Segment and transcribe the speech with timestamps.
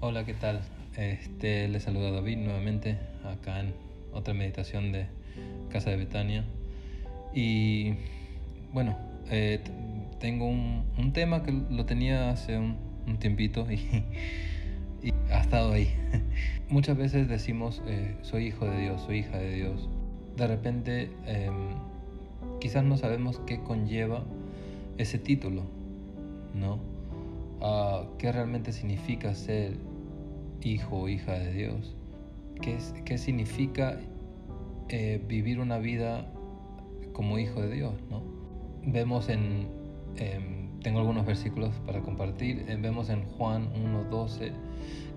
[0.00, 0.60] Hola, ¿qué tal?
[0.96, 3.74] Este, les saluda David nuevamente acá en
[4.12, 5.06] otra meditación de
[5.70, 6.44] Casa de Betania.
[7.34, 7.94] Y
[8.72, 8.96] bueno,
[9.28, 9.58] eh,
[10.20, 12.78] tengo un, tema que lo tenía hace un,
[13.18, 15.92] tiempito y, ha estado ahí.
[16.68, 19.88] Muchas veces decimos, eh, soy hijo de Dios, soy hija de Dios.
[20.36, 21.70] De repente, em,
[22.60, 24.22] quizás no sabemos qué conlleva
[24.96, 25.64] ese título,
[26.54, 26.78] ¿no?
[27.60, 29.87] Ah, ¿Qué realmente significa ser
[30.62, 31.94] hijo o hija de Dios.
[32.60, 33.98] ¿Qué, qué significa
[34.88, 36.26] eh, vivir una vida
[37.12, 37.94] como hijo de Dios?
[38.10, 38.22] ¿no?
[38.84, 39.68] Vemos en,
[40.16, 44.52] em, tengo algunos versículos para compartir, eh, vemos en Juan 1.12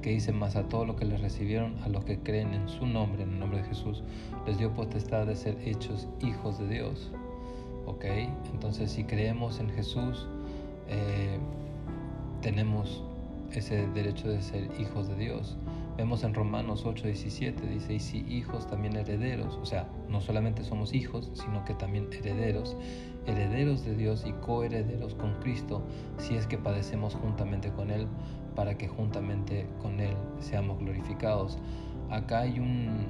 [0.02, 2.88] que dice, más a todos los que le recibieron, a los que creen en su
[2.88, 4.04] nombre, en el nombre de Jesús,
[4.48, 7.12] les dio potestad de ser hechos hijos de Dios.
[7.86, 8.06] ¿Ok?
[8.52, 10.28] Entonces si creemos en Jesús,
[10.88, 11.38] eh,
[12.42, 13.04] tenemos
[13.60, 15.58] ese derecho de ser hijos de Dios.
[15.98, 20.64] Vemos en Romanos 8, 17, dice, y si hijos también herederos, o sea, no solamente
[20.64, 22.78] somos hijos, sino que también herederos,
[23.28, 25.84] herederos de Dios y coherederos con Cristo,
[26.18, 28.08] si es que padecemos juntamente con Él,
[28.56, 31.58] para que juntamente con Él seamos glorificados.
[32.10, 33.08] Acá hay un,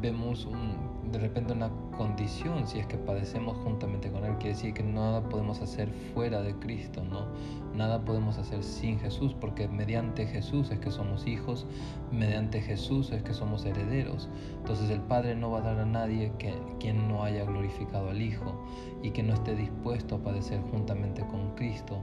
[0.00, 4.34] vemos un, de repente una condición si es que padecemos juntamente con Él.
[4.38, 7.26] Quiere decir que nada podemos hacer fuera de Cristo, ¿no?
[7.74, 11.66] Nada podemos hacer sin Jesús, porque mediante Jesús es que somos hijos,
[12.12, 14.28] mediante Jesús es que somos herederos.
[14.58, 18.22] Entonces el Padre no va a dar a nadie que, quien no haya glorificado al
[18.22, 18.64] Hijo
[19.02, 21.98] y que no esté dispuesto a padecer juntamente con Cristo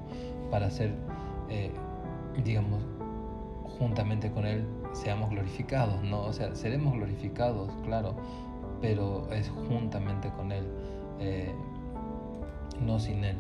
[0.50, 0.94] para ser,
[1.50, 1.72] eh,
[2.44, 2.84] digamos,
[3.80, 6.22] juntamente con Él seamos glorificados, ¿no?
[6.22, 8.16] O sea, seremos glorificados, claro,
[8.82, 10.66] pero es juntamente con Él,
[11.20, 11.52] eh,
[12.82, 13.38] no sin Él.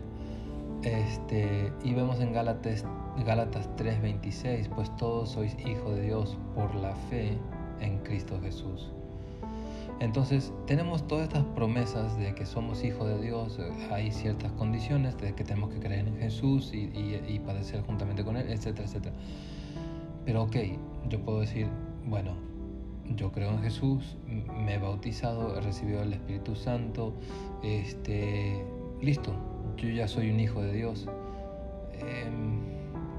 [0.84, 2.85] Este, y vemos en Gálatas,
[3.25, 7.38] Gálatas 3:26, pues todos sois hijos de Dios por la fe
[7.79, 8.91] en Cristo Jesús.
[10.00, 13.59] Entonces tenemos todas estas promesas de que somos hijos de Dios,
[13.91, 16.90] hay ciertas condiciones de que tenemos que creer en Jesús y,
[17.28, 19.16] y padecer juntamente con Él, etcétera, etcétera.
[20.25, 20.56] Pero ok,
[21.08, 21.68] yo puedo decir,
[22.08, 22.34] bueno,
[23.16, 27.13] yo creo en Jesús, me he bautizado, he recibido el Espíritu Santo,
[27.63, 28.63] este,
[29.01, 29.33] listo,
[29.77, 31.07] yo ya soy un hijo de Dios.
[31.94, 32.61] Em,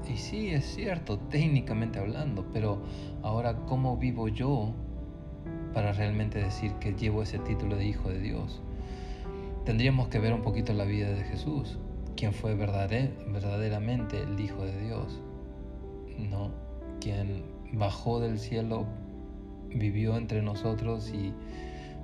[0.07, 2.81] y sí, es cierto, técnicamente hablando, pero
[3.21, 4.73] ahora, ¿cómo vivo yo
[5.73, 8.61] para realmente decir que llevo ese título de hijo de Dios?
[9.65, 11.77] Tendríamos que ver un poquito la vida de Jesús,
[12.17, 15.21] quien fue verdaderamente el Hijo de Dios,
[16.17, 16.51] ¿no?
[16.99, 17.43] quien
[17.73, 18.85] bajó del cielo,
[19.75, 21.33] vivió entre nosotros y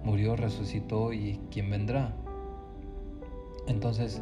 [0.03, 2.13] murió, resucitó y quien vendrá.
[3.67, 4.21] Entonces,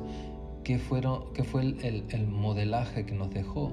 [0.64, 3.72] ¿qué, fueron, qué fue el, el, modelaje que nos dejó?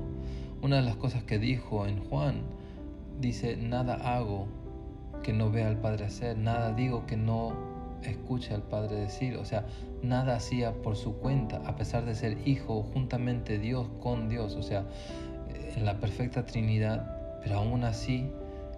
[0.63, 2.43] Una de las cosas que dijo en Juan,
[3.21, 4.47] dice, nada hago
[5.23, 7.53] que no vea al Padre hacer, nada digo que no
[8.03, 9.67] escuche al Padre decir, o sea,
[10.03, 14.63] nada hacía por su cuenta, a pesar de ser hijo juntamente Dios con Dios, o
[14.63, 14.85] sea,
[15.77, 18.31] en la perfecta Trinidad, pero aún así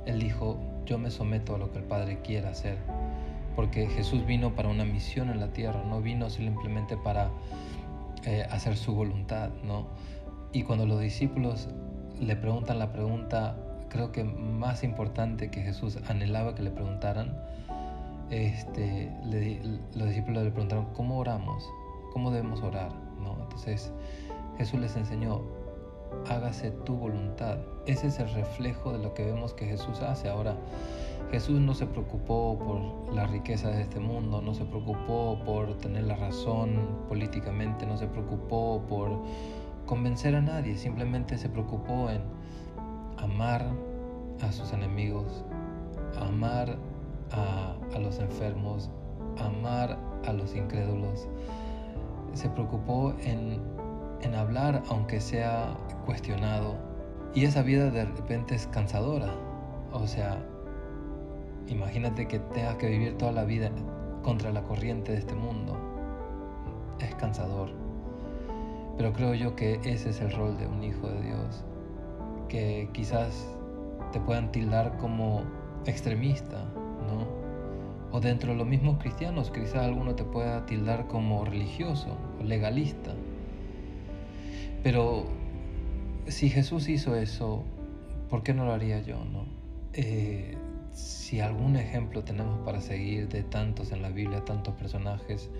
[0.07, 2.79] Él dijo, yo me someto a lo que el Padre quiera hacer,
[3.55, 7.31] porque Jesús vino para una misión en la tierra, no vino simplemente para
[8.25, 9.87] eh, hacer su voluntad, ¿no?
[10.53, 11.69] Y cuando los discípulos
[12.19, 13.57] le preguntan la pregunta,
[13.89, 17.37] creo que más importante que Jesús anhelaba que le preguntaran,
[18.31, 19.13] este,
[19.95, 21.69] los discípulos le preguntaron, ¿cómo oramos?
[22.13, 22.91] ¿Cómo debemos orar?
[23.23, 23.37] ¿No?
[23.43, 23.93] Entonces
[24.59, 25.43] Jesús les enseñó,
[26.29, 27.59] hágase tu voluntad.
[27.87, 30.29] Ese es el reflejo de lo que vemos que Jesús hace.
[30.29, 30.57] Ahora,
[31.31, 36.05] Jesús no se preocupó por la riqueza de este mundo, no se preocupó por tener
[36.05, 39.11] la razón políticamente, no se preocupó por
[39.87, 42.23] convencer a nadie, simplemente se preocupó en
[43.17, 43.67] amar
[44.41, 45.45] a sus enemigos,
[46.21, 46.77] amar
[47.33, 48.91] a, a los enfermos,
[49.39, 51.27] amar a los incrédulos.
[52.35, 53.61] Se preocupó en
[54.23, 56.75] en hablar aunque sea cuestionado.
[57.35, 59.33] Y esa vida de repente es cansadora.
[59.93, 60.39] O sea,
[61.67, 63.71] imagínate que tengas que vivir toda la vida
[64.23, 65.77] contra la corriente de este mundo.
[66.99, 67.71] Es cansador.
[68.97, 71.65] Pero creo yo que ese es el rol de un hijo de Dios.
[72.49, 73.47] Que quizás
[74.13, 75.43] te puedan tildar como
[75.85, 76.65] extremista,
[77.07, 77.27] ¿no?
[78.13, 83.13] O dentro de los mismos cristianos, quizás alguno te pueda tildar como religioso o legalista.
[84.87, 85.25] Pero
[86.29, 87.65] si Jesús hizo eso,
[88.31, 89.17] ¿por qué no lo haría yo?
[89.25, 89.45] No?
[89.95, 90.57] Eh,
[90.93, 95.51] si algún ejemplo tenemos para seguir de tantos en la Biblia, tantos personajes,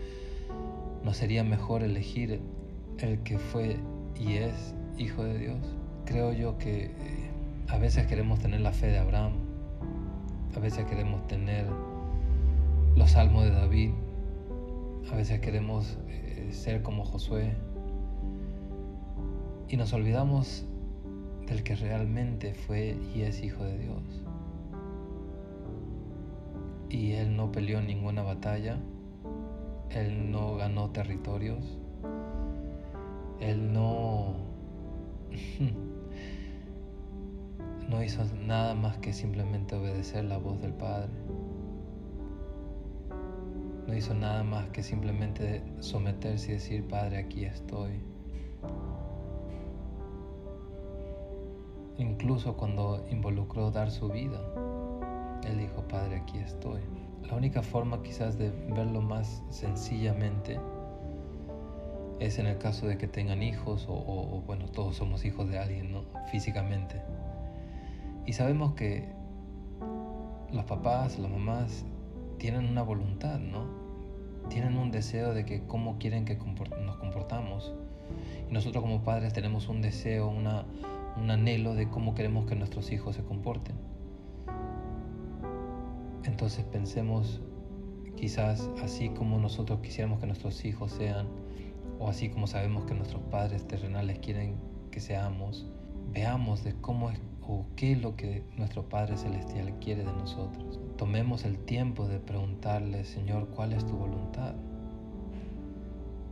[1.03, 2.41] ¿no sería mejor elegir
[3.01, 3.79] el que fue
[4.15, 5.75] y es Hijo de Dios?
[6.05, 7.31] Creo yo que eh,
[7.67, 9.33] A veces queremos tener la fe de Abraham,
[10.55, 11.67] a veces queremos tener
[12.95, 13.91] los salmos de David,
[15.11, 17.57] a veces queremos eh, ser como Josué
[19.69, 20.65] y nos olvidamos
[21.47, 24.03] del que realmente fue y es hijo de Dios.
[26.89, 28.79] Y él no peleó ninguna batalla,
[29.91, 31.79] él no ganó territorios,
[33.41, 34.35] él no
[37.89, 41.11] no hizo nada más que simplemente obedecer la voz del Padre.
[43.87, 48.01] No hizo nada más que simplemente someterse y decir, Padre, aquí estoy.
[51.99, 54.41] Incluso cuando involucró dar su vida,
[55.45, 56.81] Él dijo, Padre, aquí estoy.
[57.23, 60.61] La única forma quizás de verlo más sencillamente
[62.21, 65.93] es en el caso de que tengan hijos o, bueno, todos somos hijos de alguien,
[65.93, 66.05] ¿no?
[66.31, 67.03] Físicamente.
[68.27, 69.09] Y sabemos que
[70.53, 71.85] los papás, las mamás
[72.39, 73.67] tienen una voluntad, ¿no?
[74.49, 77.75] Tienen un deseo de que cómo quieren que nos comportamos.
[78.49, 80.65] Y nosotros como padres tenemos un deseo, una,
[81.17, 83.77] un anhelo de cómo queremos que nuestros hijos se comporten.
[86.25, 87.41] Entonces pensemos
[88.17, 91.27] quizás así como nosotros quisiéramos que nuestros hijos sean,
[91.99, 94.57] o así como sabemos que nuestros padres terrenales quieren
[94.91, 95.67] que seamos,
[96.13, 100.81] veamos de cómo es o qué es lo que nuestro Padre Celestial quiere de nosotros.
[100.97, 104.55] Tomemos el tiempo de preguntarle, Señor, ¿cuál es tu voluntad?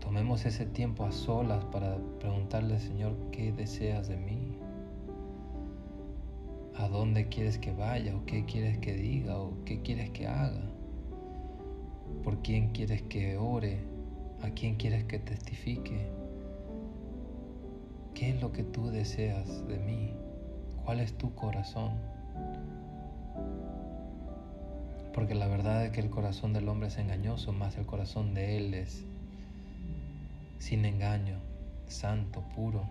[0.01, 4.59] Tomemos ese tiempo a solas para preguntarle, Señor, ¿qué deseas de mí?
[6.76, 8.17] ¿A dónde quieres que vaya?
[8.17, 9.38] ¿O qué quieres que diga?
[9.38, 10.62] ¿O qué quieres que haga?
[12.25, 13.79] ¿Por quién quieres que ore?
[14.43, 16.09] ¿A quién quieres que testifique?
[18.15, 20.15] ¿Qué es lo que tú deseas de mí?
[20.85, 21.93] ¿Cuál es tu corazón?
[25.15, 28.56] Porque la verdad es que el corazón del hombre es engañoso, más el corazón de
[28.56, 29.05] él es
[30.59, 31.38] sin engaño,
[31.87, 32.85] santo, puro.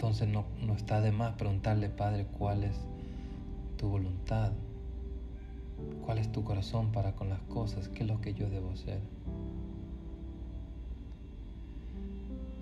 [0.00, 2.74] Entonces no, no está de más preguntarle, Padre, cuál es
[3.76, 4.50] tu voluntad.
[6.06, 7.88] ¿Cuál es tu corazón para con las cosas?
[7.88, 9.02] ¿Qué es lo que yo debo hacer?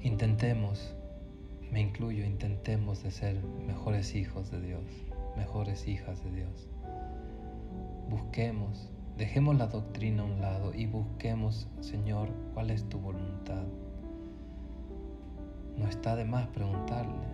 [0.03, 0.97] Intentemos,
[1.71, 4.83] me incluyo, intentemos de ser mejores hijos de Dios,
[5.37, 6.67] mejores hijas de Dios.
[8.11, 13.63] Busquemos, dejemos la doctrina a un lado y busquemos, Señor, cuál es tu voluntad.
[15.89, 17.27] Está de más preguntarle.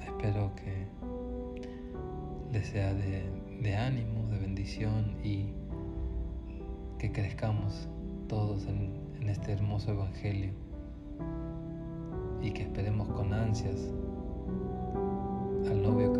[0.00, 0.86] Espero que
[2.52, 5.52] les sea de de ánimo, de bendición y
[6.98, 7.88] que crezcamos
[8.28, 10.50] todos en, en este hermoso Evangelio
[12.40, 13.88] y que esperemos con ansias
[15.68, 16.11] al novio